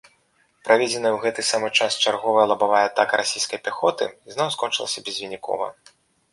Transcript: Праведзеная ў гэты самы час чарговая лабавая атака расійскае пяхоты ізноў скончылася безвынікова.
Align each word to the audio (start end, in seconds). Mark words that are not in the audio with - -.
Праведзеная 0.69 1.09
ў 1.13 1.19
гэты 1.25 1.41
самы 1.49 1.69
час 1.81 1.99
чарговая 2.07 2.47
лабавая 2.53 2.81
атака 2.89 3.13
расійскае 3.23 3.63
пяхоты 3.69 4.11
ізноў 4.33 4.49
скончылася 4.59 4.99
безвынікова. 5.11 5.73